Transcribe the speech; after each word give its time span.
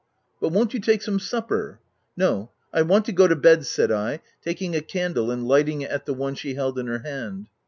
"But 0.41 0.49
won't 0.49 0.73
you 0.73 0.79
take 0.79 1.03
some 1.03 1.19
supper 1.19 1.79
?""No, 2.17 2.49
I 2.73 2.81
want 2.81 3.05
to 3.05 3.11
go 3.11 3.27
to 3.27 3.35
bed," 3.35 3.67
said 3.67 3.91
I, 3.91 4.21
taking 4.43 4.75
a 4.75 4.81
candle 4.81 5.29
and 5.29 5.47
lighting 5.47 5.81
it 5.81 5.91
at 5.91 6.07
the 6.07 6.13
one 6.15 6.33
she 6.33 6.55
held 6.55 6.79
in 6.79 6.87
her 6.87 7.03
hand. 7.05 7.49